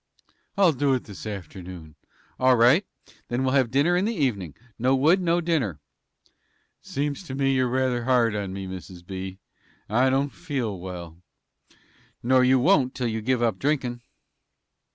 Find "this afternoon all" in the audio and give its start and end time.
1.03-2.55